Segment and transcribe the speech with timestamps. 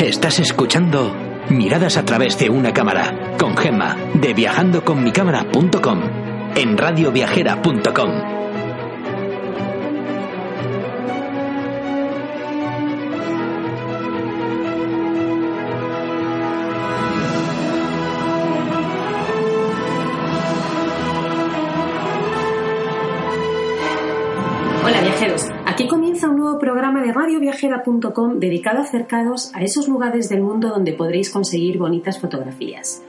[0.00, 1.14] Estás escuchando
[1.50, 6.00] Miradas a través de una cámara con Gemma de viajandoconmicámara.com
[6.56, 8.39] en radioviajera.com.
[26.70, 32.20] programa de radioviajera.com dedicado a acercados a esos lugares del mundo donde podréis conseguir bonitas
[32.20, 33.02] fotografías.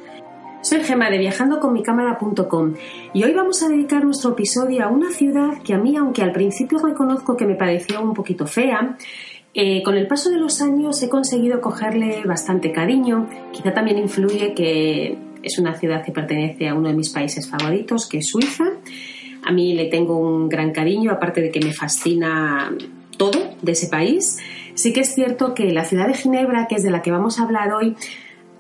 [0.62, 2.74] Soy Gema de viajandoconmicámara.com
[3.14, 6.32] y hoy vamos a dedicar nuestro episodio a una ciudad que a mí, aunque al
[6.32, 8.98] principio reconozco que me pareció un poquito fea,
[9.54, 13.30] eh, con el paso de los años he conseguido cogerle bastante cariño.
[13.52, 18.10] Quizá también influye que es una ciudad que pertenece a uno de mis países favoritos,
[18.10, 18.66] que es Suiza.
[19.44, 22.76] A mí le tengo un gran cariño, aparte de que me fascina
[23.18, 24.38] todo de ese país.
[24.74, 27.40] Sí que es cierto que la ciudad de Ginebra, que es de la que vamos
[27.40, 27.96] a hablar hoy,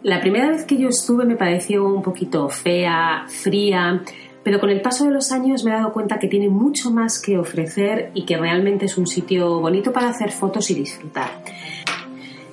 [0.03, 4.01] la primera vez que yo estuve me pareció un poquito fea, fría,
[4.43, 7.21] pero con el paso de los años me he dado cuenta que tiene mucho más
[7.21, 11.29] que ofrecer y que realmente es un sitio bonito para hacer fotos y disfrutar.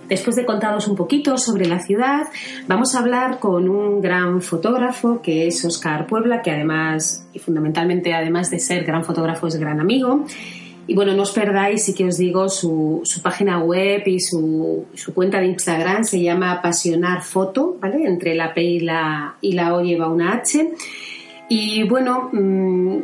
[0.09, 2.29] Después de contaros un poquito sobre la ciudad,
[2.67, 8.15] vamos a hablar con un gran fotógrafo que es Oscar Puebla, que además, y fundamentalmente
[8.15, 10.25] además de ser gran fotógrafo, es gran amigo.
[10.89, 15.39] Y bueno, no os perdáis, sí que os digo, su, página web y su, cuenta
[15.39, 18.07] de Instagram se llama Apasionar Foto, ¿vale?
[18.07, 19.37] Entre la P y la,
[19.75, 20.73] O lleva una H.
[21.51, 23.01] Y bueno, mmm,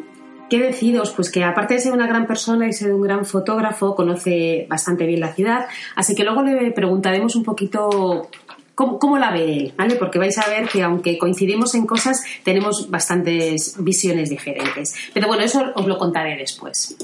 [0.48, 1.10] ¿qué deciros?
[1.10, 5.04] Pues que aparte de ser una gran persona y ser un gran fotógrafo, conoce bastante
[5.04, 5.66] bien la ciudad.
[5.94, 8.31] Así que luego le preguntaremos un poquito
[8.75, 9.94] Cómo, cómo, la ve él, ¿vale?
[9.94, 14.94] Porque vais a ver que aunque coincidimos en cosas, tenemos bastantes visiones diferentes.
[15.12, 16.97] Pero bueno, eso os lo contaré después.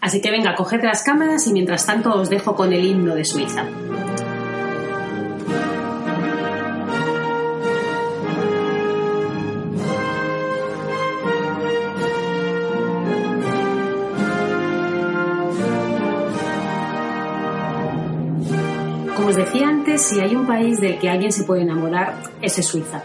[0.00, 3.24] Así que venga, coged las cámaras y mientras tanto os dejo con el himno de
[3.24, 3.66] Suiza.
[19.14, 22.62] Como os decía antes, si hay un país del que alguien se puede enamorar, ese
[22.62, 23.02] es Suiza.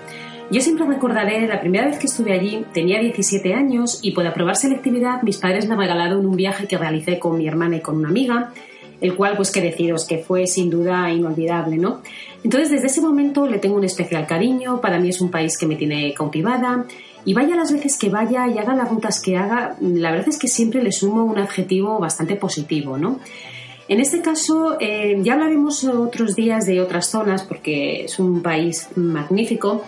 [0.52, 4.56] Yo siempre recordaré la primera vez que estuve allí, tenía 17 años y por aprobar
[4.56, 8.10] selectividad mis padres me regalaron un viaje que realicé con mi hermana y con una
[8.10, 8.54] amiga,
[9.02, 12.02] el cual pues que deciros que fue sin duda inolvidable, ¿no?
[12.44, 15.66] Entonces desde ese momento le tengo un especial cariño, para mí es un país que
[15.66, 16.86] me tiene cautivada
[17.26, 20.38] y vaya las veces que vaya y haga las rutas que haga, la verdad es
[20.38, 23.20] que siempre le sumo un adjetivo bastante positivo, ¿no?
[23.88, 28.90] En este caso, eh, ya hablaremos otros días de otras zonas porque es un país
[28.96, 29.84] magnífico,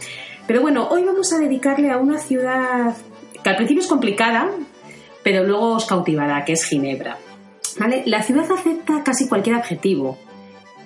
[0.48, 2.96] pero bueno, hoy vamos a dedicarle a una ciudad
[3.44, 4.50] que al principio es complicada,
[5.24, 7.18] pero luego os cautivará, que es Ginebra.
[7.78, 8.04] ¿Vale?
[8.06, 10.18] La ciudad acepta casi cualquier adjetivo.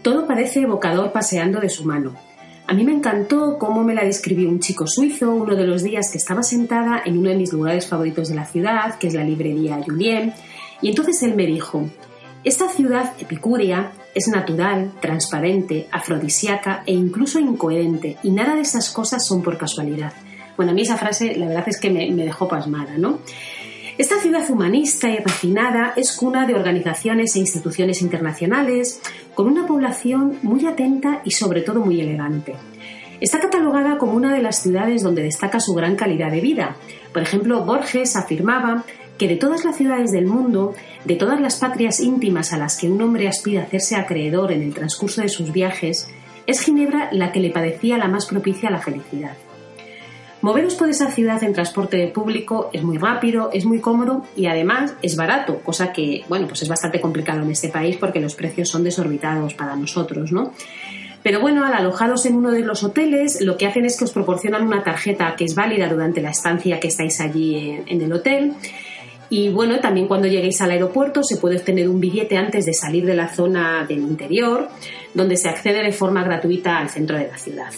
[0.02, 2.16] Todo parece evocador paseando de su mano.
[2.68, 6.10] A mí me encantó cómo me la describió un chico suizo uno de los días
[6.12, 9.24] que estaba sentada en uno de mis lugares favoritos de la ciudad, que es la
[9.24, 10.34] librería Julien,
[10.82, 11.88] y entonces él me dijo,
[12.44, 19.26] esta ciudad epicúrea es natural, transparente, afrodisíaca e incluso incoherente, y nada de esas cosas
[19.26, 20.14] son por casualidad.
[20.58, 23.20] Bueno, a mí esa frase la verdad es que me, me dejó pasmada, ¿no?
[23.98, 29.02] Esta ciudad humanista y refinada es cuna de organizaciones e instituciones internacionales,
[29.36, 32.56] con una población muy atenta y sobre todo muy elegante.
[33.20, 36.76] Está catalogada como una de las ciudades donde destaca su gran calidad de vida.
[37.14, 38.84] Por ejemplo, Borges afirmaba
[39.22, 40.74] que de todas las ciudades del mundo,
[41.06, 44.64] de todas las patrias íntimas a las que un hombre aspira a hacerse acreedor en
[44.64, 46.08] el transcurso de sus viajes,
[46.48, 49.38] es Ginebra la que le parecía la más propicia a la felicidad.
[50.42, 54.96] Moveros por esa ciudad en transporte público es muy rápido, es muy cómodo y además
[55.04, 58.70] es barato, cosa que, bueno, pues es bastante complicado en este país porque los precios
[58.70, 60.52] son desorbitados para nosotros, ¿no?
[61.22, 64.12] Pero bueno, al alojados en uno de los hoteles, lo que hacen es que os
[64.12, 68.56] proporcionan una tarjeta que es válida durante la estancia que estáis allí en el hotel
[69.32, 73.06] y bueno, también cuando lleguéis al aeropuerto se puede obtener un billete antes de salir
[73.06, 74.68] de la zona del interior,
[75.14, 77.72] donde se accede de forma gratuita al centro de la ciudad.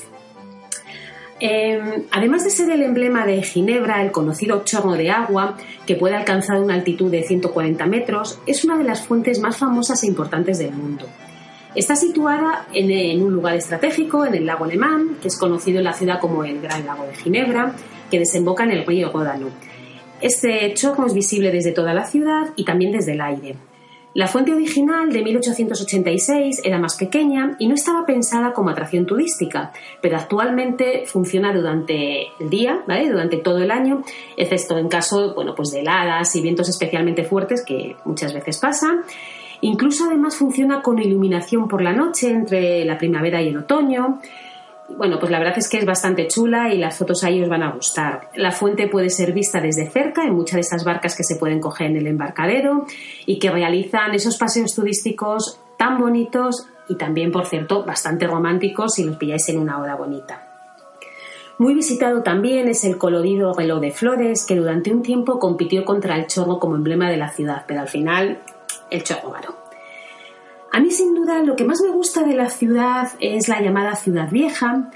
[1.39, 5.55] Em, además de ser el emblema de Ginebra, el conocido chorro de agua,
[5.85, 10.01] que puede alcanzar una altitud de 140 metros, es una de las fuentes más famosas
[10.01, 11.05] e importantes del mundo.
[11.75, 15.93] Está situada en, un lugar estratégico, en el lago Alemán, que es conocido en la
[15.93, 17.75] ciudad como el Gran Lago de Ginebra,
[18.09, 19.72] que desemboca en el río Ródano.
[20.23, 23.57] Este chorro es visible desde toda la ciudad y también desde el aire.
[24.13, 29.73] La fuente original de 1886 era más pequeña y no estaba pensada como atracción turística,
[30.01, 34.01] pero actualmente funciona durante el día, durante todo el año,
[34.37, 39.01] excepto en caso bueno, pues de heladas y vientos especialmente fuertes que muchas veces pasan.
[39.59, 44.21] Incluso además funciona con iluminación por la noche entre la primavera y el otoño
[44.97, 47.63] bueno, pues la verdad es que es bastante chula y las fotos ahí os van
[47.63, 48.29] a gustar.
[48.35, 51.59] La fuente puede ser vista desde cerca en muchas de esas barcas que se pueden
[51.59, 52.85] coger en el embarcadero
[53.25, 59.03] y que realizan esos paseos turísticos tan bonitos y también, por cierto, bastante románticos si
[59.03, 60.49] los pilláis en una hora bonita.
[61.57, 66.15] Muy visitado también es el colorido reloj de flores que durante un tiempo compitió contra
[66.15, 68.41] el chorro como emblema de la ciudad, pero al final
[68.89, 69.62] el chorro ganó.
[70.73, 73.95] A mí sin duda lo que más me gusta de la ciudad es la llamada
[73.95, 74.89] ciudad vieja.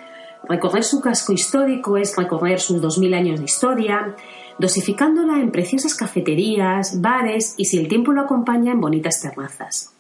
[0.49, 4.15] Recorrer su casco histórico es recorrer sus 2.000 años de historia,
[4.57, 9.93] dosificándola en preciosas cafeterías, bares y si el tiempo lo acompaña en bonitas terrazas.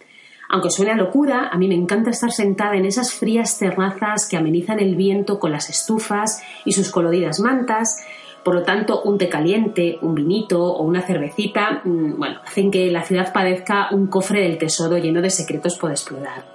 [0.49, 4.37] Aunque suene a locura, a mí me encanta estar sentada en esas frías terrazas que
[4.37, 8.03] amenizan el viento con las estufas y sus coloridas mantas,
[8.47, 12.89] por lo tanto, un té caliente, un vinito o una cervecita, mm, bueno, hacen que
[12.89, 16.45] la ciudad parezca un cofre del tesoro lleno de secretos por explorar.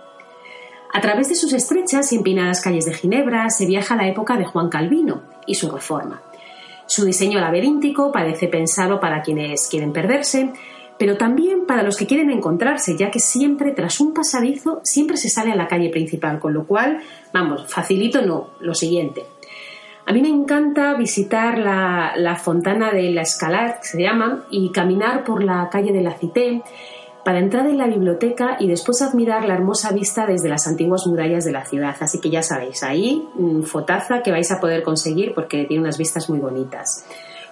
[0.90, 4.38] A través de sus estrechas y empinadas calles de Ginebra se viaja a la época
[4.38, 6.22] de Juan Calvino y su reforma.
[6.86, 10.50] Su diseño laberíntico parece pensado para quienes quieren perderse,
[10.98, 15.28] pero también para los que quieren encontrarse, ya que siempre tras un pasadizo siempre se
[15.28, 17.02] sale a la calle principal, con lo cual,
[17.34, 19.26] vamos, facilito no, lo siguiente.
[20.04, 25.24] A mí me encanta visitar la, fontana de la Escalar, que se llama, y caminar
[25.24, 26.62] por la calle de la Cité
[27.24, 31.44] para entrar en la biblioteca y después admirar la hermosa vista desde las antiguas murallas
[31.44, 31.94] de la ciudad.
[32.00, 33.22] Así que ya sabéis, ahí
[33.64, 37.06] fotaza que vais a poder conseguir porque tiene unas vistas muy bonitas.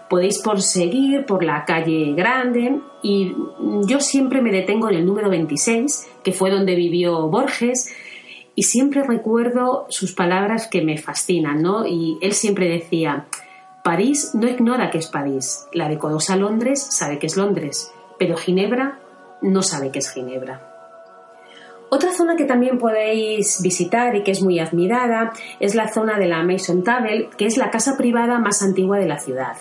[0.08, 3.32] Podéis seguir por la calle Grande y
[3.86, 7.94] yo siempre me detengo en el número 26, que fue donde vivió Borges,
[8.54, 11.86] y siempre recuerdo sus palabras que me fascinan, ¿no?
[11.86, 13.26] Y él siempre decía,
[13.82, 18.98] París no ignora que es París, la decorosa Londres sabe que es Londres, pero Ginebra
[19.42, 20.66] no sabe que es Ginebra.
[21.92, 26.26] Otra zona que también podéis visitar y que es muy admirada es la zona de
[26.26, 29.56] la Maison Table, que es la casa privada más antigua de la ciudad.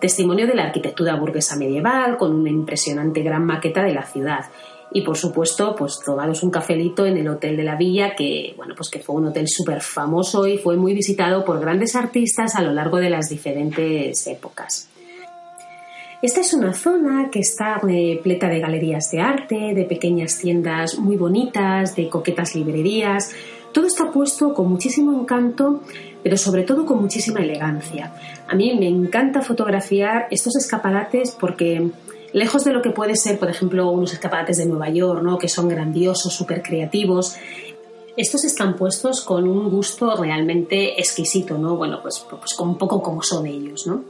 [0.00, 4.46] Testimonio de la arquitectura burguesa medieval, con una impresionante gran maqueta de la ciudad
[4.92, 8.74] y por supuesto pues tomaros un cafelito en el Hotel de la Villa que bueno
[8.76, 12.62] pues que fue un hotel súper famoso y fue muy visitado por grandes artistas a
[12.62, 14.88] lo largo de las diferentes épocas.
[16.20, 21.16] Esta es una zona que está repleta de galerías de arte, de pequeñas tiendas muy
[21.16, 23.32] bonitas, de coquetas librerías.
[23.72, 25.80] Todo está puesto con muchísimo encanto,
[26.24, 28.12] pero sobre todo con muchísima elegancia.
[28.48, 31.88] A mí me encanta fotografiar estos escaparates porque
[32.32, 35.38] lejos de lo que puede ser, por ejemplo, unos escaparates de Nueva York, ¿no?
[35.38, 37.36] que son grandiosos, súper creativos,
[38.18, 41.76] estos están puestos con un gusto realmente exquisito, ¿no?
[41.76, 44.02] Bueno, pues, pues un poco como son ellos, ¿no?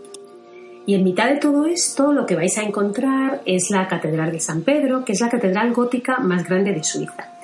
[0.87, 4.41] Y en mitad de todo esto lo que vais a encontrar es la Catedral de
[4.41, 7.35] San Pedro, que es la catedral gótica más grande de Suiza.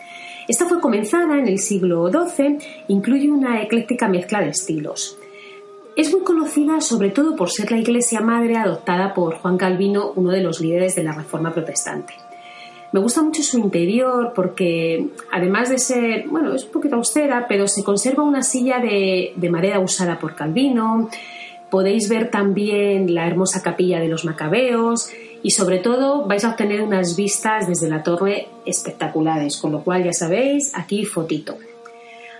[0.49, 2.56] Esta fue comenzada en el siglo XII,
[2.88, 5.18] incluye una ecléctica mezcla de estilos.
[5.96, 10.32] Es muy conocida sobre todo por ser la iglesia madre adoptada por Juan Calvino, uno
[10.32, 12.14] de los líderes de la Reforma Protestante.
[12.90, 17.68] Me gusta mucho su interior porque, además de ser, bueno, es un poquito austera, pero
[17.68, 21.10] se conserva una silla de, de madera usada por Calvino.
[21.70, 25.10] Podéis ver también la hermosa capilla de los Macabeos
[25.44, 30.02] y, sobre todo, vais a obtener unas vistas desde la torre espectaculares, con lo cual
[30.02, 31.56] ya sabéis, aquí fotito.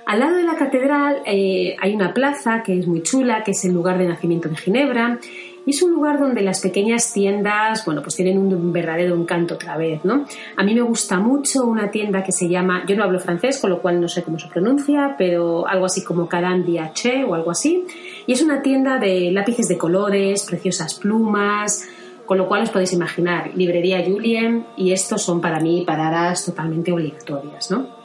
[0.07, 3.65] Al lado de la catedral eh, hay una plaza que es muy chula, que es
[3.65, 5.19] el lugar de nacimiento de Ginebra,
[5.67, 9.79] y es un lugar donde las pequeñas tiendas, bueno, pues tienen un verdadero encanto otra
[9.79, 10.27] vez, ¿no?
[10.57, 13.71] A mí me gusta mucho una tienda que se llama, yo no hablo francés, con
[13.71, 17.51] lo cual no sé cómo se pronuncia, pero algo así como Caran Che o algo
[17.51, 17.87] así,
[18.27, 21.89] y es una tienda de lápices de colores, preciosas plumas,
[22.27, 26.93] con lo cual os podéis imaginar, librería Julien, y estos son para mí paradas totalmente
[26.93, 28.05] obligatorias, ¿no?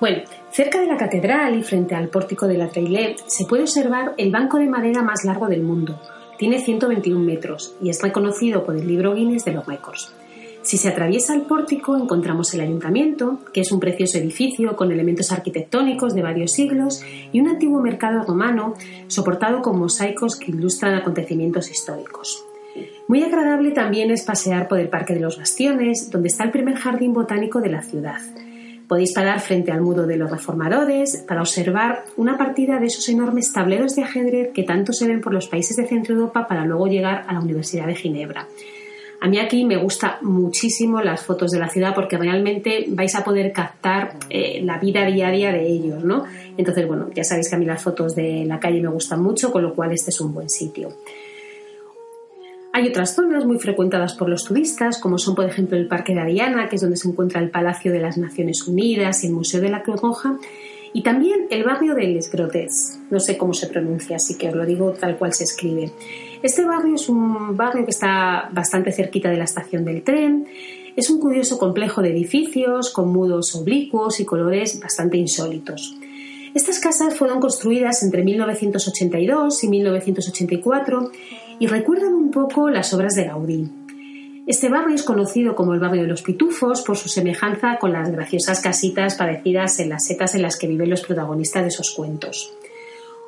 [0.00, 0.22] Bueno,
[0.56, 4.30] cerca de la catedral y frente al pórtico de la Treillet se puede observar el
[4.30, 6.00] banco de madera más largo del mundo.
[6.38, 10.14] Tiene 121 metros y es reconocido por el libro Guinness de los récords.
[10.62, 15.30] Si se atraviesa el pórtico encontramos el ayuntamiento, que es un precioso edificio con elementos
[15.30, 18.72] arquitectónicos de varios siglos y un antiguo mercado romano
[19.08, 22.42] soportado con mosaicos que ilustran acontecimientos históricos.
[23.08, 26.76] Muy agradable también es pasear por el Parque de los Bastiones, donde está el primer
[26.76, 28.22] jardín botánico de la ciudad.
[28.88, 33.52] Podéis parar frente al muro de los reformadores para observar una partida de esos enormes
[33.52, 36.86] tableros de ajedrez que tanto se ven por los países de Centro Europa para luego
[36.86, 38.46] llegar a la Universidad de Ginebra.
[39.20, 43.24] A mí aquí me gusta muchísimo las fotos de la ciudad porque realmente vais a
[43.24, 46.24] poder captar eh, la vida diaria de ellos, ¿no?
[46.56, 49.50] Entonces, bueno, ya sabéis que a mí las fotos de la calle me gustan mucho,
[49.50, 50.90] con lo cual este es un buen sitio.
[52.76, 56.20] Hay otras zonas muy frecuentadas por los turistas, como son por ejemplo el Parque de
[56.20, 59.62] Ariana, que es donde se encuentra el Palacio de las Naciones Unidas y el Museo
[59.62, 60.38] de la Cruz Roja,
[60.92, 64.54] y también el barrio de Les Grottes, no sé cómo se pronuncia, así que os
[64.54, 65.90] lo digo tal cual se escribe.
[66.42, 70.46] Este barrio es un barrio que está bastante cerquita de la estación del tren,
[70.94, 75.96] es un curioso complejo de edificios con mudos oblicuos y colores bastante insólitos.
[76.54, 81.10] Estas casas fueron construidas entre 1982 y 1984
[81.58, 83.68] y recuerdan un poco las obras de Gaudí.
[84.46, 88.10] Este barrio es conocido como el barrio de los pitufos por su semejanza con las
[88.10, 92.52] graciosas casitas parecidas en las setas en las que viven los protagonistas de esos cuentos.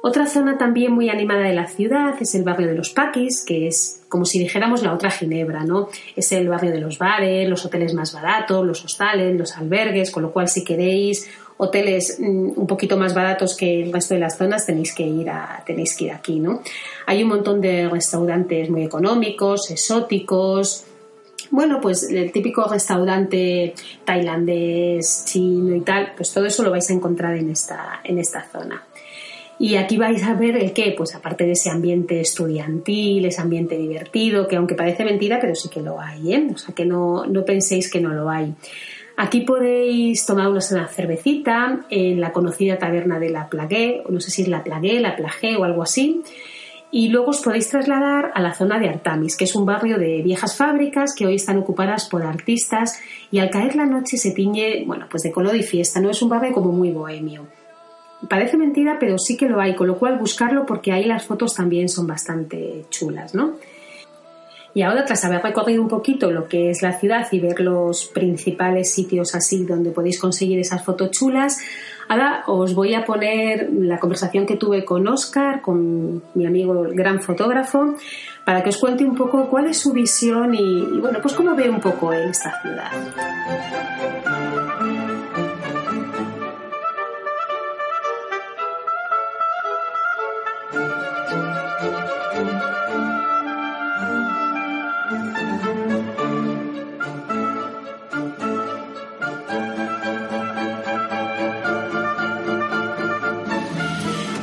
[0.00, 3.66] Otra zona también muy animada de la ciudad es el barrio de los Paquis, que
[3.66, 5.88] es como si dijéramos la otra Ginebra, ¿no?
[6.14, 10.22] Es el barrio de los bares, los hoteles más baratos, los hostales, los albergues, con
[10.22, 11.28] lo cual si queréis
[11.58, 15.28] hoteles mm, un poquito más baratos que el resto de las zonas tenéis que ir
[15.28, 16.62] a, tenéis que ir aquí, ¿no?
[17.06, 20.84] Hay un montón de restaurantes muy económicos, exóticos,
[21.50, 23.74] bueno, pues el típico restaurante
[24.04, 28.46] tailandés, chino y tal, pues todo eso lo vais a encontrar en esta, en esta
[28.50, 28.84] zona.
[29.60, 33.76] Y aquí vais a ver el qué, pues aparte de ese ambiente estudiantil, ese ambiente
[33.76, 36.48] divertido, que aunque parece mentira, pero sí que lo hay, ¿eh?
[36.54, 38.54] O sea, que no, no penséis que no lo hay.
[39.20, 44.42] Aquí podéis tomaros una cervecita en la conocida taberna de la Plagué, no sé si
[44.42, 46.22] es la Plagué, la Plagé o algo así.
[46.92, 50.22] Y luego os podéis trasladar a la zona de Artamis, que es un barrio de
[50.22, 53.00] viejas fábricas que hoy están ocupadas por artistas
[53.32, 56.22] y al caer la noche se tiñe, bueno, pues de color y fiesta, no es
[56.22, 57.48] un barrio como muy bohemio.
[58.28, 61.56] Parece mentira, pero sí que lo hay, con lo cual buscarlo porque ahí las fotos
[61.56, 63.54] también son bastante chulas, ¿no?
[64.78, 68.04] Y ahora, tras haber recorrido un poquito lo que es la ciudad y ver los
[68.04, 71.58] principales sitios así donde podéis conseguir esas fotos chulas,
[72.06, 76.94] ahora os voy a poner la conversación que tuve con Oscar, con mi amigo el
[76.94, 77.96] gran fotógrafo,
[78.44, 81.68] para que os cuente un poco cuál es su visión y, bueno, pues cómo ve
[81.68, 82.92] un poco esta ciudad.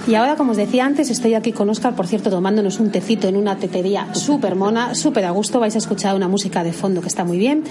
[0.08, 3.28] Y ahora, como os decía antes, estoy aquí con Oscar, por cierto, tomándonos un tecito
[3.28, 5.60] en una tetería súper mona, súper a gusto.
[5.60, 7.64] Vais a escuchar una música de fondo que está muy bien.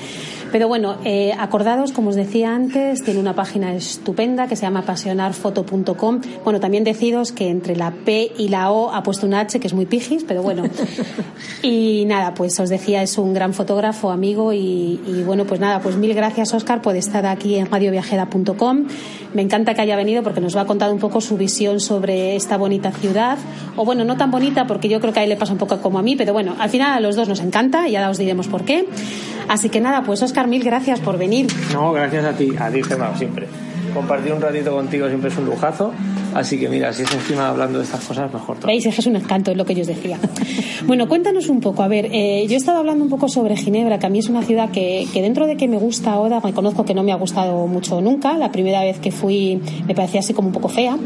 [0.50, 4.80] Pero bueno, eh, acordados, como os decía antes, tiene una página estupenda que se llama
[4.80, 6.20] apasionarfoto.com.
[6.42, 9.68] Bueno, también deciros que entre la P y la O ha puesto un H, que
[9.68, 10.64] es muy pijis, pero bueno.
[11.62, 14.52] Y nada, pues os decía, es un gran fotógrafo, amigo.
[14.52, 18.86] Y, y bueno, pues nada, pues mil gracias, Oscar, por estar aquí en radioviajera.com.
[19.32, 22.23] Me encanta que haya venido porque nos va a contar un poco su visión sobre
[22.32, 23.38] esta bonita ciudad.
[23.76, 25.80] O bueno, no tan bonita porque yo creo que a él le pasa un poco
[25.80, 28.18] como a mí, pero bueno, al final a los dos nos encanta y ahora os
[28.18, 28.86] diremos por qué.
[29.48, 31.46] Así que nada, pues Oscar, mil gracias por venir.
[31.72, 33.46] No, gracias a ti, a ti, Gemma, siempre.
[33.92, 35.92] Compartir un ratito contigo siempre es un lujazo.
[36.34, 38.66] Así que mira, si es encima hablando de estas cosas, mejor todo.
[38.66, 40.18] Veis, es que es un encanto, es lo que yo os decía.
[40.86, 41.82] bueno, cuéntanos un poco.
[41.82, 44.28] A ver, eh, yo he estado hablando un poco sobre Ginebra, que a mí es
[44.28, 47.16] una ciudad que, que dentro de que me gusta ahora, reconozco que no me ha
[47.16, 48.36] gustado mucho nunca.
[48.36, 50.98] La primera vez que fui me parecía así como un poco fea.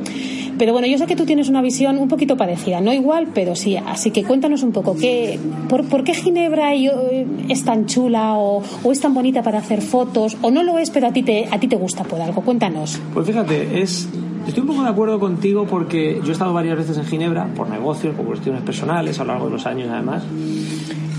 [0.58, 3.54] Pero bueno, yo sé que tú tienes una visión un poquito parecida, no igual, pero
[3.54, 3.76] sí.
[3.76, 8.62] Así que cuéntanos un poco, ¿qué, por, por, qué Ginebra eh, es tan chula o,
[8.82, 10.36] o, es tan bonita para hacer fotos?
[10.42, 12.42] ¿O no lo es, pero a ti te, a ti te gusta por algo?
[12.42, 13.00] Cuéntanos.
[13.14, 14.08] Pues fíjate, es,
[14.48, 17.68] estoy un poco de acuerdo contigo porque yo he estado varias veces en Ginebra por
[17.68, 20.24] negocios, por cuestiones personales, a lo largo de los años además.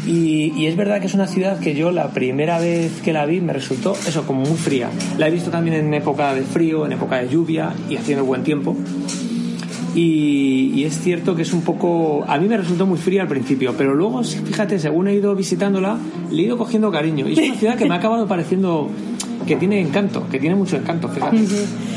[0.08, 3.42] Y, es verdad que es una ciudad que yo la primera vez que la vi
[3.42, 4.90] me resultó eso, como muy fría.
[5.20, 8.44] La he visto también en época de frío, en época de lluvia y haciendo buen
[8.44, 8.76] tiempo.
[9.94, 12.26] Y, y, es cierto que es un poco.
[12.28, 15.98] A mí me resultó muy fría al principio, pero luego, fíjate, según he ido visitándola,
[16.32, 17.28] le he ido cogiendo cariño.
[17.28, 18.90] Y es una ciudad que me ha acabado pareciendo
[19.50, 21.38] que tiene encanto, que tiene mucho encanto, fíjate.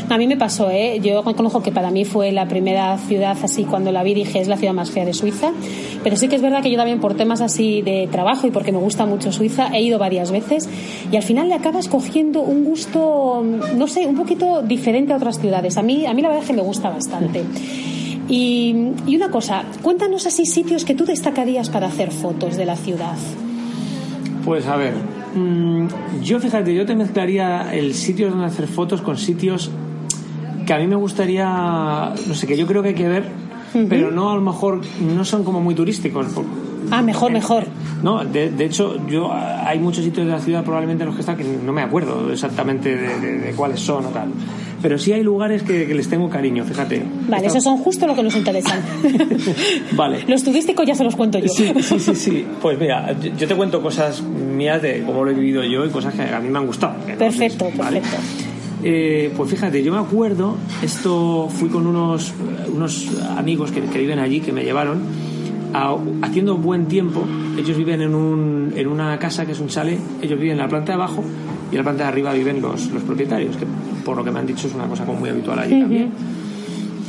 [0.08, 1.00] A mí me pasó, ¿eh?
[1.02, 4.48] Yo reconozco que para mí fue la primera ciudad así, cuando la vi dije es
[4.48, 5.52] la ciudad más fea de Suiza,
[6.02, 8.72] pero sí que es verdad que yo también por temas así de trabajo y porque
[8.72, 10.66] me gusta mucho Suiza he ido varias veces
[11.10, 13.44] y al final le acabas cogiendo un gusto,
[13.76, 15.76] no sé, un poquito diferente a otras ciudades.
[15.76, 17.44] A mí, a mí la verdad es que me gusta bastante.
[18.30, 18.74] Y,
[19.06, 23.18] y una cosa, cuéntanos así sitios que tú destacarías para hacer fotos de la ciudad.
[24.42, 24.94] Pues a ver,
[25.34, 25.86] mm,
[26.22, 29.70] yo fíjate, yo te mezclaría el sitio donde hacer fotos con sitios
[30.66, 33.24] que a mí me gustaría, no sé, que yo creo que hay que ver,
[33.88, 36.26] pero no a lo mejor no son como muy turísticos.
[36.90, 37.64] Ah, mejor, mejor.
[38.02, 41.20] No, de, de hecho, yo hay muchos sitios de la ciudad probablemente en los que
[41.20, 44.28] están que no me acuerdo exactamente de, de- de cuáles son o tal.
[44.82, 47.00] Pero sí hay lugares que, que les tengo cariño, fíjate.
[47.28, 48.80] Vale, Está- esos son justo lo que nos interesan.
[49.92, 50.24] Vale.
[50.26, 51.48] Los turísticos ya se los cuento yo.
[51.48, 52.46] Sí, sí, sí, sí.
[52.62, 55.90] Pues mira, yo- yo te cuento cosas mías de cómo lo he vivido yo y
[55.90, 56.94] cosas que a mí me han gustado.
[57.18, 58.00] Perfecto, ¿vale?
[58.00, 58.26] perfecto.
[58.84, 62.32] Eh, pues fíjate, yo me acuerdo, esto fui con unos,
[62.74, 65.02] unos amigos que, que viven allí, que me llevaron,
[65.74, 67.22] a- haciendo buen tiempo.
[67.58, 70.68] Ellos viven en, un, en una casa que es un chalet, ellos viven en la
[70.68, 71.22] planta de abajo
[71.70, 73.66] y en la planta de arriba viven los, los propietarios, que
[74.04, 76.10] por lo que me han dicho es una cosa como muy habitual allí también.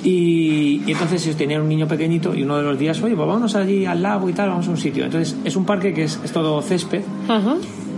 [0.03, 3.25] Y, y entonces ellos tenían un niño pequeñito y uno de los días, oye, pues
[3.27, 5.05] vámonos allí al lago y tal, vamos a un sitio.
[5.05, 7.01] Entonces es un parque que es, es todo césped.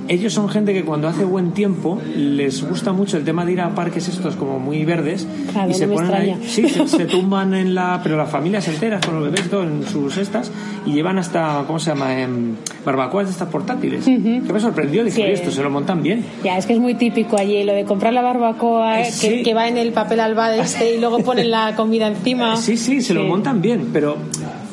[0.07, 3.61] Ellos son gente que cuando hace buen tiempo les gusta mucho el tema de ir
[3.61, 7.05] a parques estos como muy verdes Claro, y se no ponen ahí, sí, se, se
[7.05, 10.51] tumban en la, pero las familias enteras con los bebés todo en sus estas
[10.85, 12.21] y llevan hasta, ¿cómo se llama?
[12.21, 14.05] En barbacoas de estas portátiles.
[14.05, 15.21] Que me sorprendió, dije, Sí.
[15.31, 16.23] esto se lo montan bien.
[16.43, 19.43] Ya, es que es muy típico allí lo de comprar la barbacoa Eh, que, sí.
[19.43, 22.57] que va en el papel alba este y luego ponen la comida encima.
[22.57, 24.17] Sí, sí, se lo montan bien, pero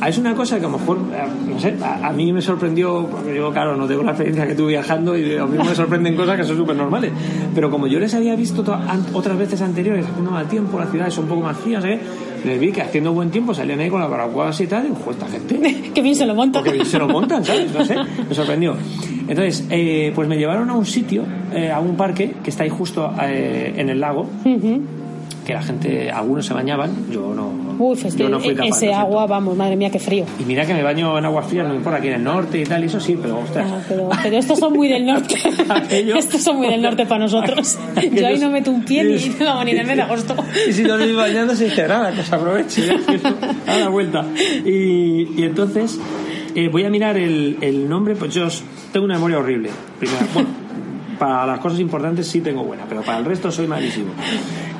[0.08, 3.06] es una cosa que a lo mejor, eh, no sé, a, a mí me sorprendió,
[3.10, 6.16] porque yo, claro, no tengo la experiencia que tuve viajando y a mí me sorprenden
[6.16, 7.12] cosas que son súper normales.
[7.54, 8.64] Pero como yo les había visto
[9.12, 11.98] otras veces anteriores haciendo mal tiempo, las ciudades son un poco más frías, ¿eh?
[12.44, 14.98] les vi que haciendo buen tiempo salían ahí con las baraguas y tal, y digo,
[15.04, 15.90] "Jo, esta gente.
[15.94, 16.64] Qué bien se lo montan.
[16.64, 17.72] Porque se lo montan, ¿sabes?
[17.72, 17.94] No sé,
[18.28, 18.74] me sorprendió.
[19.28, 21.22] Entonces, eh, pues me llevaron a un sitio,
[21.54, 24.26] eh, a un parque que está ahí justo eh, en el lago,
[25.46, 27.71] que la gente, algunos se bañaban, yo no.
[27.78, 28.98] Uf, es que no capaz, ese siento.
[28.98, 30.24] agua, vamos, madre mía, qué frío.
[30.38, 32.60] Y mira que me baño en aguas frías, no me importa, aquí en el norte
[32.60, 33.66] y tal, y eso sí, pero ostras.
[33.70, 35.34] Ah, pero, pero estos son muy del norte.
[35.90, 37.78] Estos son muy del norte para nosotros.
[38.12, 40.34] Yo ahí no meto un pie ni, vamos, ni en el mes de agosto.
[40.68, 42.90] Y si no estoy bañando, se dice nada, que se aproveche,
[43.66, 44.24] a la vuelta.
[44.64, 45.98] Y, y entonces,
[46.54, 48.46] eh, voy a mirar el, el nombre, pues yo
[48.92, 49.70] tengo una memoria horrible.
[49.98, 50.48] Primero, bueno,
[51.18, 54.12] para las cosas importantes sí tengo buena, pero para el resto soy malísimo.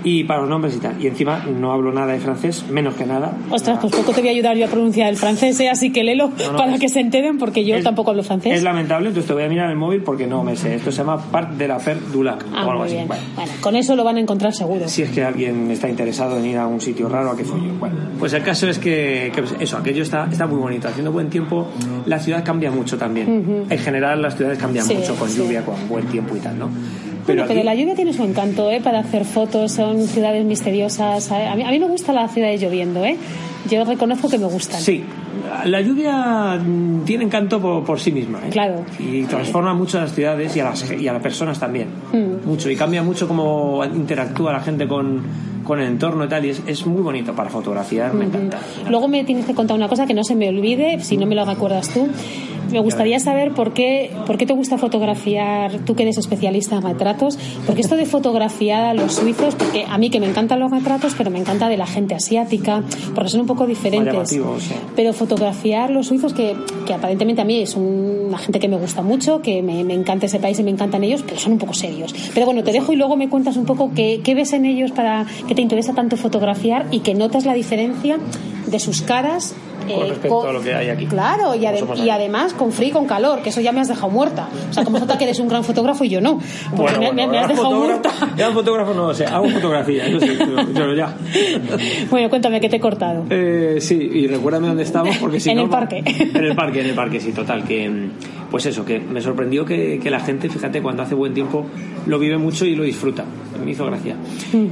[0.04, 1.00] Y para los nombres y tal.
[1.02, 3.36] Y encima no hablo nada de francés, menos que nada.
[3.50, 5.68] Ostras, pues poco te voy a ayudar yo a pronunciar el francés, ¿eh?
[5.68, 8.52] así que léelo no, para es- que se enteren, porque yo Es- tampoco hablo francés.
[8.54, 10.74] Es lamentable, entonces te voy a mirar el móvil porque no me sé.
[10.74, 12.94] Esto se llama Parc de la Fer du Lac Ah, o algo muy así.
[12.96, 13.08] bien.
[13.08, 14.88] Bueno, Bueno, con eso lo van a encontrar seguro.
[14.88, 17.72] si es que alguien está interesado en ir a un sitio raro, a qué follo.
[17.78, 20.88] Bueno, pues el caso es que, que eso, aquello está, está muy bonito.
[20.88, 21.68] Haciendo buen tiempo,
[22.06, 23.66] la ciudad cambia mucho también.
[23.70, 25.38] En general, las ciudades cambian Sí, mucho con sí.
[25.38, 26.68] lluvia, con buen tiempo y tal, ¿no?
[27.26, 28.80] Bueno, pero la lluvia tiene su encanto, ¿eh?
[28.80, 31.30] Para hacer fotos, son ciudades misteriosas.
[31.30, 33.16] A mí, a mí me gustan las ciudades lloviendo, ¿eh?
[33.70, 34.80] Yo reconozco que me gustan.
[34.80, 35.04] Sí,
[35.64, 38.40] la lluvia mm, tiene encanto por, por sí misma.
[38.46, 38.50] ¿eh?
[38.50, 38.85] Claro.
[38.98, 41.88] Y transforma mucho a las ciudades y a las, y a las personas también.
[42.12, 42.48] Mm.
[42.48, 42.70] Mucho.
[42.70, 45.22] Y cambia mucho cómo interactúa la gente con,
[45.64, 46.44] con el entorno y tal.
[46.44, 48.59] Y es, es muy bonito para fotografiar, me encanta.
[48.88, 51.35] Luego me tienes que contar una cosa que no se me olvide, si no me
[51.35, 52.09] lo recuerdas tú.
[52.70, 56.83] Me gustaría saber por qué, por qué te gusta fotografiar, tú que eres especialista en
[56.83, 60.70] retratos, porque esto de fotografiar a los suizos, porque a mí que me encantan los
[60.70, 62.83] retratos, pero me encanta de la gente asiática,
[63.14, 64.40] porque son un poco diferentes.
[64.96, 69.03] Pero fotografiar los suizos, que, que aparentemente a mí es una gente que me gusta
[69.03, 71.75] mucho, que me, me encanta ese país y me encantan ellos, pero son un poco
[71.75, 72.14] serios.
[72.33, 74.92] Pero bueno, te dejo y luego me cuentas un poco qué, qué ves en ellos
[74.92, 78.18] para que te interesa tanto fotografiar y que notas la diferencia
[78.66, 79.54] de sus caras.
[79.82, 81.06] Con eh, respecto a lo que hay aquí.
[81.06, 83.88] Claro, y, ade- y además con frío y con calor, que eso ya me has
[83.88, 84.48] dejado muerta.
[84.70, 86.38] O sea, como nota que eres un gran fotógrafo y yo no.
[86.76, 88.10] Porque me, me- me has dejado muerta.
[88.36, 90.38] Ya fotógrafo no lo sé, hago fotografía, yo sí,
[90.72, 91.12] pero ya.
[92.10, 93.24] Bueno, cuéntame que te he cortado.
[93.28, 96.02] Eh, sí, y recuérdame dónde estamos porque si En no- el parque.
[96.32, 97.64] En el parque, en el parque, sí, total.
[97.64, 97.90] Que,
[98.52, 101.66] pues eso, que me sorprendió que, que la gente, fíjate, cuando hace buen tiempo
[102.06, 103.24] lo vive mucho y lo disfruta.
[103.64, 104.16] Me hizo gracia.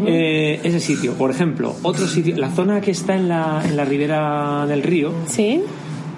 [0.07, 3.85] Eh, ese sitio, por ejemplo, otro sitio, la zona que está en la, en la
[3.85, 5.63] ribera del río, ¿Sí?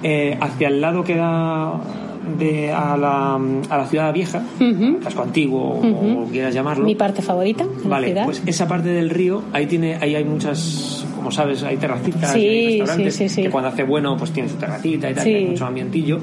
[0.02, 1.80] eh, hacia el lado que da
[2.38, 4.42] de, a, la, a la ciudad vieja,
[5.02, 6.84] casco antiguo, o quieras llamarlo.
[6.84, 11.04] Mi parte favorita la Vale, pues esa parte del río, ahí tiene, ahí hay muchas
[11.16, 13.42] como sabes, hay terracitas Sí, y hay restaurantes sí, sí, sí.
[13.42, 16.18] que cuando hace bueno pues tiene su terracita y tal, y hay mucho ambientillo.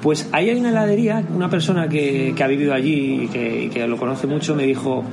[0.00, 3.68] Pues ahí hay una heladería, una persona que, que ha vivido allí y que, y
[3.68, 5.04] que lo conoce mucho me dijo,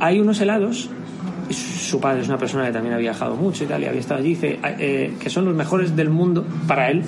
[0.00, 0.90] hay unos helados,
[1.50, 4.20] su padre es una persona que también ha viajado mucho y tal, y había estado
[4.20, 7.02] allí, dice, eh, que son los mejores del mundo para él.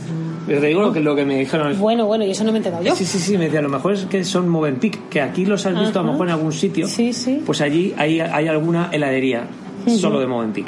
[0.46, 1.78] Pero te digo lo que, lo que me dijeron.
[1.78, 2.96] Bueno, bueno, y eso no me he enterado yo.
[2.96, 5.78] Sí, sí, sí, me decía, lo mejor es que son Movenpick, que aquí los has
[5.78, 6.12] visto a lo Ajá.
[6.12, 6.88] mejor en algún sitio.
[6.88, 7.42] Sí, sí.
[7.44, 9.44] Pues allí hay, hay alguna heladería
[9.86, 10.66] solo de Movenpick.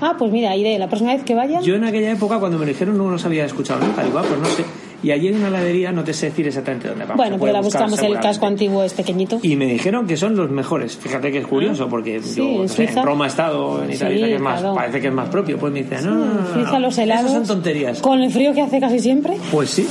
[0.00, 0.78] Ah, pues mira, iré.
[0.78, 1.60] La próxima vez que vaya.
[1.60, 4.02] Yo en aquella época, cuando me lo dijeron, no los había escuchado nunca.
[4.02, 4.64] Digo, ah, pues no sé.
[5.02, 7.16] Y allí hay una heladería, no te sé decir exactamente dónde vamos.
[7.16, 8.00] bueno, pero la buscamos.
[8.02, 9.40] El casco antiguo es pequeñito.
[9.42, 10.96] Y me dijeron que son los mejores.
[10.96, 13.96] Fíjate que es curioso, porque Sí, yo en sé, en Roma he estado, en Sí,
[13.96, 14.74] Italia, que es más, claro.
[14.76, 15.58] parece que es más propio.
[15.58, 17.24] Pues me decían, no, no, no, En Suiza los helados.
[17.30, 18.00] Esas son tonterías.
[18.00, 19.36] Con el frío que hace casi siempre.
[19.50, 19.86] Pues sí.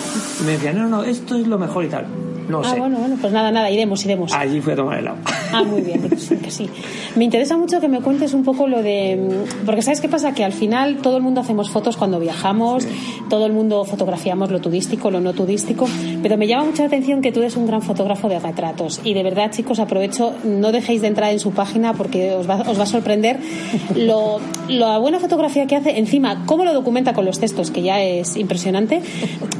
[0.45, 2.05] Me decían, no, no, esto es lo mejor y tal.
[2.51, 2.79] No ah, sé.
[2.79, 4.33] bueno, bueno, pues nada, nada, iremos, iremos.
[4.33, 5.17] Allí fui a tomar helado.
[5.53, 6.69] Ah, muy bien, que sí, que sí.
[7.15, 9.45] Me interesa mucho que me cuentes un poco lo de...
[9.65, 10.33] Porque ¿sabes qué pasa?
[10.33, 12.87] Que al final todo el mundo hacemos fotos cuando viajamos,
[13.29, 15.87] todo el mundo fotografiamos lo turístico, lo no turístico,
[16.21, 19.01] pero me llama mucho la atención que tú eres un gran fotógrafo de retratos.
[19.03, 22.61] Y de verdad, chicos, aprovecho, no dejéis de entrar en su página porque os va,
[22.67, 23.39] os va a sorprender
[23.95, 28.01] lo, la buena fotografía que hace, encima, cómo lo documenta con los textos, que ya
[28.01, 29.01] es impresionante,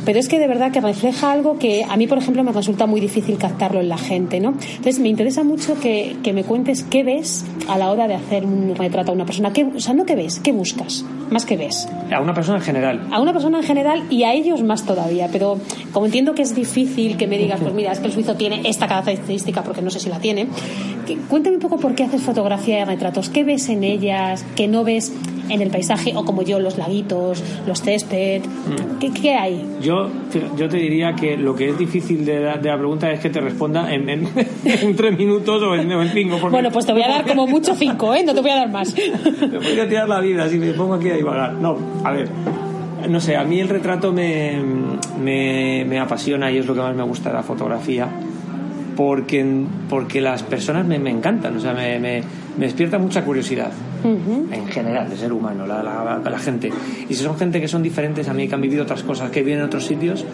[0.06, 2.86] pero es que de verdad que refleja algo que a mí, por ejemplo, me resulta
[2.86, 4.50] muy difícil captarlo en la gente, ¿no?
[4.50, 8.46] Entonces, me interesa mucho que, que me cuentes qué ves a la hora de hacer
[8.46, 9.54] un retrato a una persona.
[9.54, 11.88] ¿Qué, o sea, no qué ves, qué buscas, más que ves.
[12.12, 13.08] A una persona en general.
[13.12, 15.58] A una persona en general y a ellos más todavía, pero
[15.92, 18.62] como entiendo que es difícil que me digas, pues mira, es que el suizo tiene
[18.66, 20.48] esta característica porque no sé si la tiene,
[21.08, 24.68] que, cuéntame un poco por qué haces fotografía de retratos, qué ves en ellas, que
[24.68, 25.14] no ves
[25.50, 28.42] en el paisaje o como yo, los laguitos, los césped,
[29.02, 29.66] ¿qué, qué hay?
[29.82, 30.08] Yo,
[30.58, 33.30] yo te diría que lo que es difícil de la, de la pregunta es que
[33.30, 34.30] te responda en, en,
[34.66, 36.38] en tres minutos o en, en cinco.
[36.40, 38.24] porque- Bueno, pues te voy a dar como mucho cinco, ¿eh?
[38.24, 38.96] No te voy a dar más.
[39.42, 41.54] Me podría tirar la vida si me pongo aquí a divagar.
[41.56, 42.30] No, a ver.
[43.10, 44.62] No sé, a mí el retrato me,
[45.22, 48.08] me, me apasiona y es lo que más me gusta de la fotografía.
[48.96, 52.22] Porque, porque las personas me, me encantan, o sea, me,
[52.58, 53.72] despierta mucha curiosidad.
[54.04, 56.72] En general, de ser humano, la, la, la gente.
[57.08, 59.44] Y si son gente que son diferentes a mí, que han vivido otras cosas, que
[59.44, 60.26] viven en otros sitios,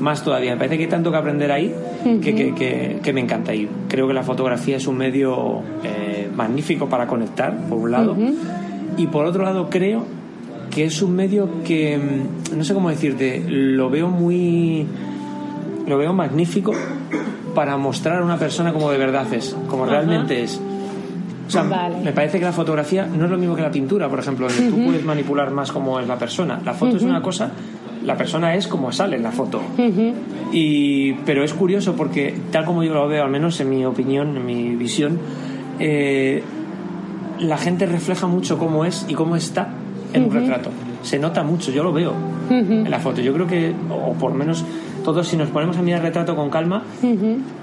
[0.00, 0.52] más todavía.
[0.52, 1.74] Me parece que hay tanto que aprender ahí
[2.22, 3.54] que, que, que, que me encanta.
[3.54, 8.16] Y creo que la fotografía es un medio eh, magnífico para conectar, por un lado.
[8.96, 10.04] Y por otro lado, creo
[10.70, 14.86] que es un medio que, mm, no sé cómo decirte, lo veo muy.
[15.86, 16.72] lo veo magnífico
[17.54, 20.60] para mostrar a una persona como de verdad es, como realmente es.
[21.48, 21.96] O sea, Vale.
[22.04, 24.70] me parece que la fotografía no es lo mismo que la pintura, por ejemplo, donde
[24.70, 26.60] tú puedes manipular más cómo es la persona.
[26.64, 27.50] La foto es una cosa,
[28.04, 29.60] la persona es como sale en la foto.
[30.52, 34.36] y, pero es curioso porque, tal como yo lo veo, al menos en mi opinión,
[34.36, 35.18] en mi visión,
[35.80, 36.44] eh,
[37.40, 39.70] la gente refleja mucho cómo es y cómo está
[40.12, 40.70] en un retrato.
[41.02, 42.12] Se nota mucho, yo lo veo
[42.50, 43.20] en la foto.
[43.20, 44.64] Yo creo que, o por lo menos
[45.04, 46.84] todos, si nos ponemos a mirar el retrato con calma,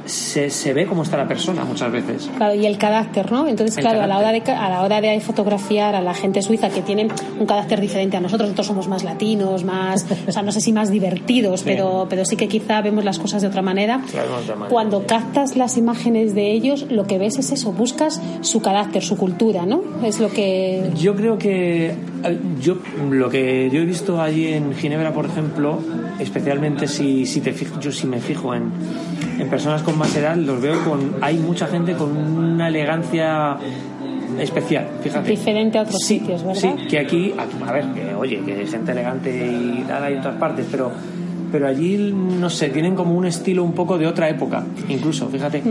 [0.05, 2.29] se, se ve cómo está la persona muchas veces.
[2.35, 3.47] Claro, y el carácter, ¿no?
[3.47, 6.41] Entonces, El claro, a la, hora de, a la hora de fotografiar a la gente
[6.41, 10.41] suiza que tienen un carácter diferente a nosotros, nosotros somos más latinos, más, o sea,
[10.41, 13.61] no sé si más divertidos, pero, pero sí que quizá vemos las cosas de otra
[13.61, 14.01] manera.
[14.09, 14.69] Claro, de otra manera.
[14.69, 19.17] Cuando captas las imágenes de ellos, lo que ves es eso, buscas su carácter, su
[19.17, 19.81] cultura, ¿no?
[20.03, 20.91] Es lo que...
[20.95, 21.95] Yo creo que
[22.61, 22.77] yo
[23.11, 25.79] lo que yo he visto allí en Ginebra, por ejemplo,
[26.19, 28.71] especialmente si, si te fijo, yo si me fijo en,
[29.39, 33.57] en personas con más edad, los veo con hay mucha gente con una elegancia
[34.39, 35.29] especial, fíjate.
[35.29, 36.61] Diferente a otros Sí, sitios, ¿verdad?
[36.61, 37.33] Sí, que aquí,
[37.65, 40.91] a ver, que oye, que hay gente elegante y tal hay en todas partes, pero
[41.49, 45.63] pero allí no sé, tienen como un estilo un poco de otra época, incluso, fíjate.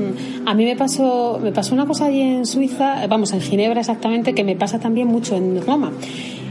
[0.47, 4.35] A mí me pasó, me pasó una cosa allí en Suiza, vamos, en Ginebra exactamente,
[4.35, 5.93] que me pasa también mucho en Roma.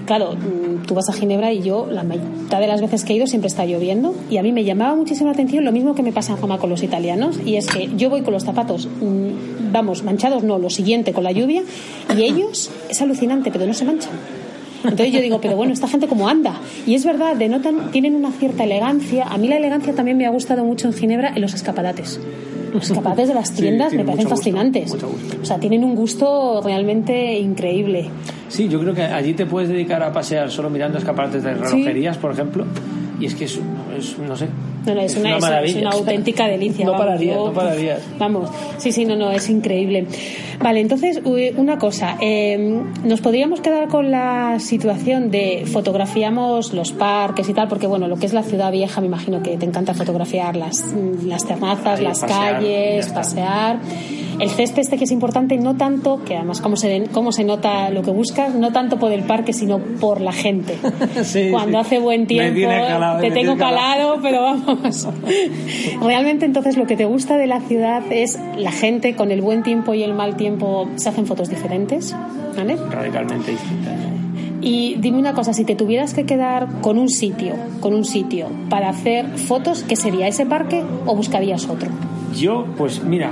[0.06, 3.16] Claro, mm, tú vas a Ginebra y yo, la mitad de las veces que he
[3.16, 4.14] ido, siempre está lloviendo.
[4.30, 6.60] Y a mí me llamaba muchísimo la atención lo mismo que me pasa en Roma
[6.60, 7.40] con los italianos.
[7.46, 11.24] Y es que yo voy con los zapatos, mm, vamos, manchados no, lo siguiente con
[11.24, 11.64] la lluvia.
[12.16, 14.12] Y ellos, es alucinante, pero no se manchan.
[14.84, 16.60] Entonces yo digo, pero bueno, esta gente cómo anda.
[16.86, 19.26] Y es verdad, denotan, tienen una cierta elegancia.
[19.26, 22.20] A mí la elegancia también me ha gustado mucho en Ginebra en los escaparates.
[22.76, 24.94] Los escaparates de las Sí, tiendas me parecen gusto, fascinantes.
[25.42, 28.10] O sea, tienen un gusto realmente increíble.
[28.50, 32.18] Sí, yo creo que allí te puedes dedicar a pasear solo mirando escaparates de relojerías,
[32.18, 32.66] por ejemplo,
[33.20, 33.60] y es que es,
[33.98, 34.48] es- no sé.
[34.86, 36.86] No, no, es, una, es auténtica delicia.
[36.86, 38.00] No vamos, pararías, yo- no pararías.
[38.20, 40.06] Vamos, sí, sí, no, no, es increíble.
[40.62, 41.22] Vale, entonces,
[41.58, 42.18] una cosa.
[42.22, 48.08] eh, nos podríamos quedar con la situación de fotografiamos los parques y tal, porque bueno,
[48.08, 50.94] lo que es la ciudad vieja, me imagino que te encanta fotografiar las,
[51.26, 53.80] las terrazas, Ahí, las pasear, calles, pasear.
[54.40, 57.90] El césped este que es importante no tanto, que además cómo se, cómo se nota
[57.90, 60.78] lo que buscas, no tanto por el parque, sino por la gente.
[61.52, 62.70] Cuando hace buen tiempo,
[63.22, 65.08] te tengo calado, pero vamos.
[66.02, 69.64] Realmente entonces lo que te gusta de la ciudad es la gente con el buen
[69.64, 72.16] tiempo y el mal tiempo se hacen fotos diferentes,
[72.56, 72.76] ¿vale?
[72.76, 74.16] Radicalmente distintas.
[74.62, 78.48] Y dime una cosa, si te tuvieras que quedar con un sitio, con un sitio
[78.70, 81.90] para hacer fotos, ¿qué sería ese parque o buscarías otro?
[82.36, 83.32] Yo, pues mira,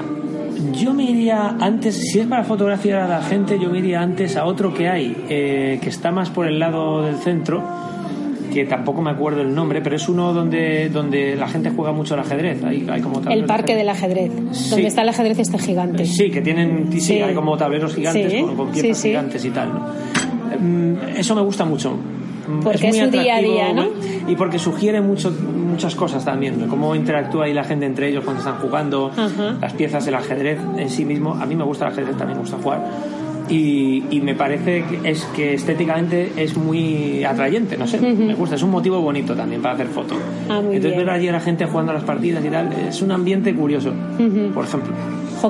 [0.72, 4.36] yo me iría antes, si es para fotografiar a la gente, yo me iría antes
[4.38, 7.64] a otro que hay, eh, que está más por el lado del centro,
[8.54, 12.14] que tampoco me acuerdo el nombre, pero es uno donde, donde la gente juega mucho
[12.14, 12.64] al ajedrez.
[12.64, 14.32] Hay, hay como el parque del ajedrez,
[14.70, 16.06] donde está el ajedrez este gigante.
[16.06, 19.74] Sí, que tienen, sí, hay como tableros gigantes con, piezas gigantes y tal.
[19.74, 19.80] ¿no?
[20.60, 21.98] Mm, eso me gusta mucho.
[22.48, 23.88] Mm, porque es, muy día a día, ¿no?
[24.28, 28.40] Y porque sugiere mucho, muchas cosas también, cómo interactúa ahí la gente entre ellos cuando
[28.42, 29.12] están jugando,
[29.62, 31.34] las piezas del ajedrez en sí mismo.
[31.34, 32.84] A mí me gusta el ajedrez, también me gusta jugar.
[33.50, 38.56] Y, y, me parece que es que estéticamente es muy atrayente, no sé, me gusta,
[38.56, 40.18] es un motivo bonito también para hacer fotos.
[40.50, 43.12] Ah, Entonces ver allí a la gente jugando a las partidas y tal, es un
[43.12, 43.92] ambiente curioso,
[44.54, 44.94] por ejemplo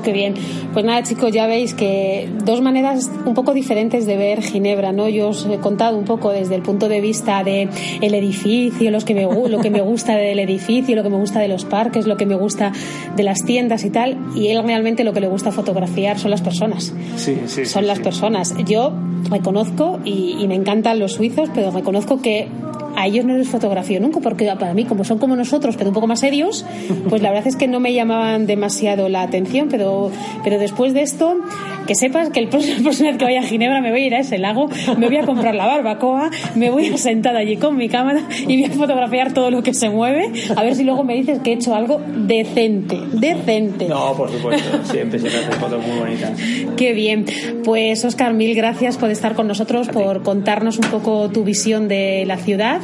[0.02, 0.34] qué bien.
[0.74, 5.10] Pues nada, chicos, ya veis que dos maneras un poco diferentes de ver Ginebra, ¿no?
[5.10, 7.70] Yo os he contado un poco desde el punto de vista de
[8.02, 11.40] el edificio, los que me, lo que me gusta del edificio, lo que me gusta
[11.40, 12.72] de los parques, lo que me gusta
[13.16, 16.42] de las tiendas y tal, y él realmente lo que le gusta fotografiar son las
[16.42, 16.94] personas.
[17.16, 17.66] Sí, sí.
[17.66, 18.54] Son las personas.
[18.66, 18.94] Yo
[19.30, 22.48] reconozco, y, y me encantan los suizos, pero reconozco que
[22.96, 25.94] a ellos no les fotografío nunca, porque para mí, como son como nosotros, pero un
[25.94, 26.66] poco más serios,
[27.10, 30.12] pues la verdad es que no me llamaban demasiado la atención, pero,
[30.44, 31.38] pero después de esto,
[31.88, 34.38] que sepas que el próximo que vaya a Ginebra me voy a ir a ese
[34.38, 38.22] lago, me voy a comprar la barbacoa, me voy a sentar allí con mi cámara
[38.48, 41.40] y voy a fotografiar todo lo que se mueve, a ver si luego me dices
[41.40, 43.88] que he hecho algo decente, decente.
[43.88, 46.32] No, por supuesto, siempre se hacen fotos muy bonitas.
[46.78, 47.26] Qué bien.
[47.64, 52.24] Pues Oscar, mil gracias por estar con nosotros, por contarnos un poco tu visión de
[52.26, 52.82] la ciudad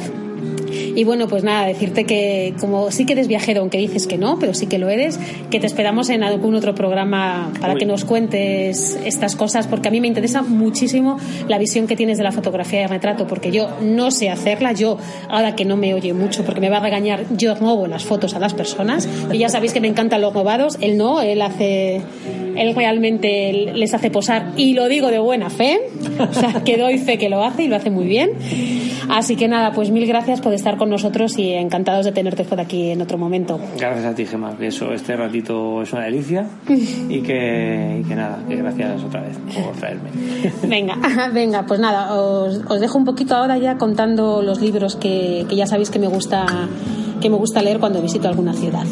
[0.70, 4.38] y bueno, pues nada, decirte que como sí que eres viajero, aunque dices que no,
[4.38, 5.18] pero sí que lo eres,
[5.50, 9.90] que te esperamos en algún otro programa para que nos cuentes estas cosas, porque a
[9.90, 13.68] mí me interesa muchísimo la visión que tienes de la fotografía de retrato, porque yo
[13.80, 17.24] no sé hacerla, yo ahora que no me oye mucho, porque me va a regañar,
[17.36, 20.78] yo muevo las fotos a las personas, y ya sabéis que me encantan los robados,
[20.80, 22.02] él no, él hace
[22.60, 25.80] él realmente les hace posar y lo digo de buena fe,
[26.18, 28.32] o sea, que doy fe que lo hace y lo hace muy bien.
[29.08, 32.60] Así que nada, pues mil gracias por estar con nosotros y encantados de tenerte por
[32.60, 33.58] aquí en otro momento.
[33.78, 36.46] Gracias a ti, Gemma, que eso, este ratito es una delicia
[37.08, 40.10] y que, nada, que gracias otra vez por traerme.
[40.68, 40.98] Venga,
[41.32, 45.56] venga, pues nada, os, os dejo un poquito ahora ya contando los libros que, que
[45.56, 46.44] ya sabéis que me gusta
[47.20, 48.86] que me gusta leer cuando visito alguna ciudad.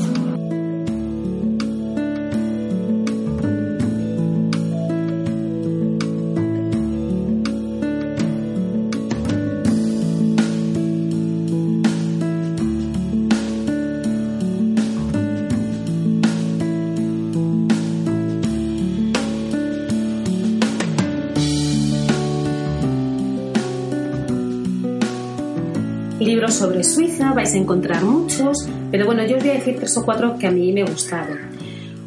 [26.58, 30.04] Sobre Suiza, vais a encontrar muchos, pero bueno, yo os voy a decir tres o
[30.04, 31.38] cuatro que a mí me gustaron.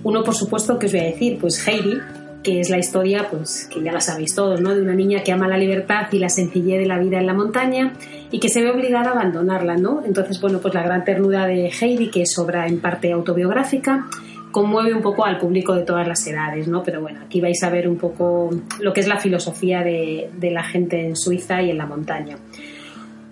[0.04, 2.00] Uno, por supuesto, que os voy a decir, pues Heidi,
[2.44, 4.76] que es la historia, pues que ya la sabéis todos, ¿no?
[4.76, 7.34] De una niña que ama la libertad y la sencillez de la vida en la
[7.34, 7.94] montaña
[8.30, 10.04] y que se ve obligada a abandonarla, ¿no?
[10.06, 14.08] Entonces, bueno, pues la gran ternura de Heidi, que es obra en parte autobiográfica,
[14.52, 16.84] conmueve un poco al público de todas las edades, ¿no?
[16.84, 18.50] Pero bueno, aquí vais a ver un poco
[18.82, 22.38] lo que es la filosofía de, de la gente en Suiza y en la montaña.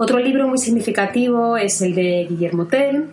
[0.01, 3.07] Otro libro muy significativo es el de Guillermo Tell,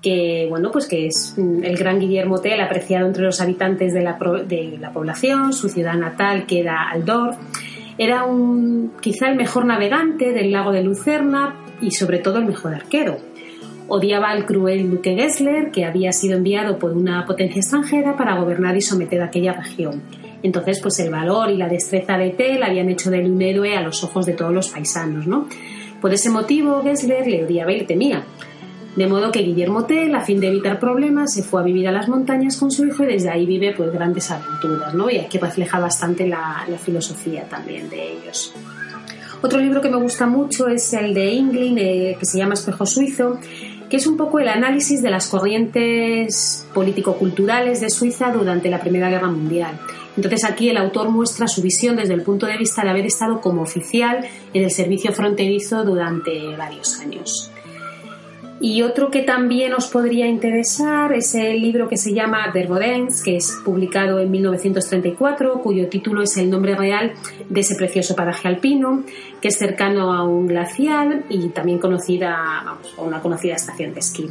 [0.00, 4.02] que bueno, pues que es mm, el gran Guillermo Tell apreciado entre los habitantes de
[4.02, 7.34] la, de la población, su ciudad natal que era Aldor.
[7.98, 12.72] Era un, quizá el mejor navegante del lago de Lucerna y sobre todo el mejor
[12.72, 13.16] arquero.
[13.88, 18.76] Odiaba al cruel duque Gessler, que había sido enviado por una potencia extranjera para gobernar
[18.76, 20.02] y someter a aquella región.
[20.44, 23.76] Entonces, pues el valor y la destreza de Tell habían hecho de él un héroe
[23.76, 25.48] a los ojos de todos los paisanos, ¿no?
[26.00, 28.24] Por ese motivo, Gessler le odiaba y le temía.
[28.96, 31.92] De modo que Guillermo Tell, a fin de evitar problemas, se fue a vivir a
[31.92, 35.08] las montañas con su hijo y desde ahí vive pues grandes aventuras, ¿no?
[35.08, 38.52] Y aquí refleja bastante la, filosofía también de ellos.
[39.40, 42.86] Otro libro que me gusta mucho es el de Inglin, eh, que se llama Espejo
[42.86, 43.38] Suizo,
[43.88, 49.08] que es un poco el análisis de las corrientes político-culturales de Suiza durante la Primera
[49.10, 49.78] Guerra Mundial.
[50.18, 53.40] Entonces aquí el autor muestra su visión desde el punto de vista de haber estado
[53.40, 57.52] como oficial en el servicio fronterizo durante varios años.
[58.60, 63.36] Y otro que también os podría interesar es el libro que se llama Derbodens, que
[63.36, 67.12] es publicado en 1934, cuyo título es el nombre real
[67.48, 69.04] de ese precioso paraje alpino,
[69.40, 74.28] que es cercano a un glacial y también conocida, vamos, una conocida estación de esquí.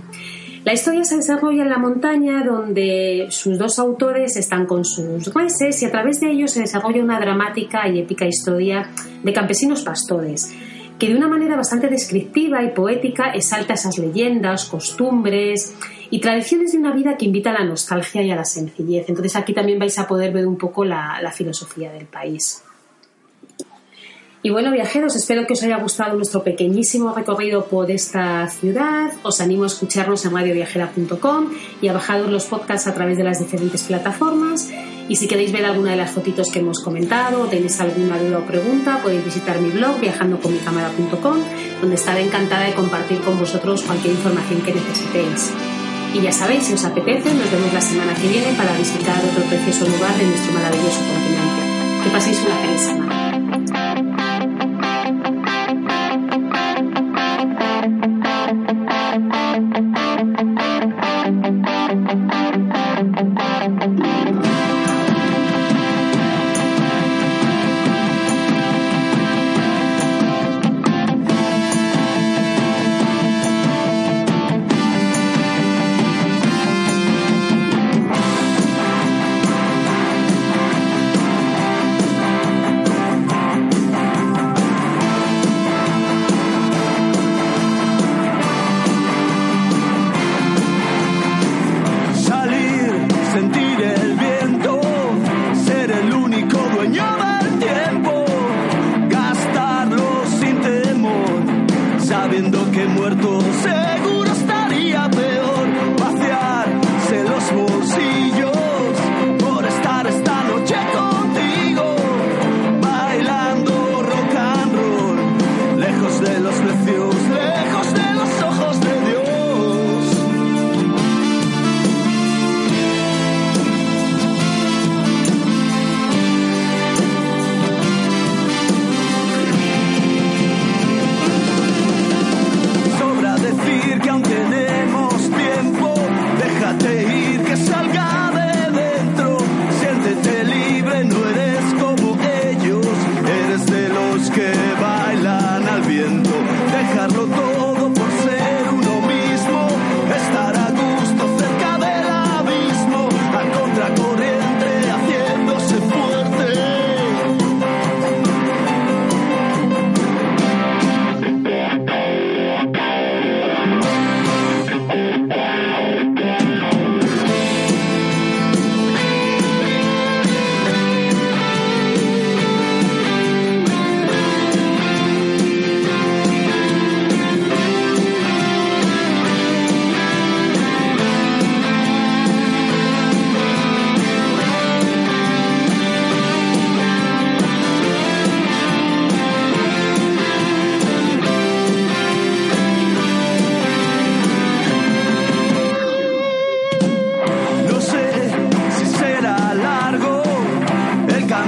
[0.67, 5.81] La historia se desarrolla en la montaña donde sus dos autores están con sus reses
[5.81, 8.91] y a través de ellos se desarrolla una dramática y épica historia
[9.23, 10.53] de campesinos pastores
[10.99, 15.73] que de una manera bastante descriptiva y poética exalta esas leyendas, costumbres
[16.09, 19.07] y tradiciones de una vida que invita a la nostalgia y a la sencillez.
[19.07, 22.61] Entonces aquí también vais a poder ver un poco la, filosofía del país.
[24.43, 29.11] Y bueno, viajeros, espero que os haya gustado nuestro pequeñísimo recorrido por esta ciudad.
[29.23, 31.49] Os animo a escucharnos en radioviajera.com
[31.81, 34.69] y a bajaros los podcasts a través de las diferentes plataformas.
[35.09, 38.39] Y si queréis ver alguna de las fotitos que hemos comentado o tenéis alguna duda
[38.39, 41.37] o pregunta, podéis visitar mi blog viajandoconmicámara.com,
[41.81, 45.51] donde estaré encantada de compartir con vosotros cualquier información que necesitéis.
[46.13, 49.43] Y ya sabéis, si os apetece, nos vemos la semana que viene para visitar otro
[49.45, 52.03] precioso lugar de nuestro maravilloso continente.
[52.03, 54.16] Que paséis una feliz semana.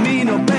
[0.10, 0.39] No.
[0.39, 0.59] man.